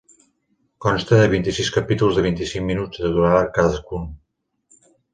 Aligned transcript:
Consta 0.85 1.19
de 1.19 1.27
vint-i-sis 1.33 1.69
capítols 1.77 2.19
de 2.21 2.25
vint-i-cinc 2.29 2.69
minuts 2.73 3.05
de 3.07 3.15
durada 3.19 3.47
cadascun. 3.61 4.13